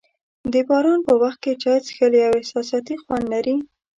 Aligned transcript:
د 0.53 0.55
باران 0.67 0.99
په 1.07 1.13
وخت 1.21 1.41
چای 1.61 1.79
څښل 1.85 2.11
یو 2.23 2.37
احساساتي 2.39 2.95
خوند 3.03 3.25
لري. 3.33 3.55